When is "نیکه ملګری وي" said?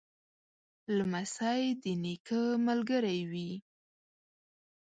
2.03-3.51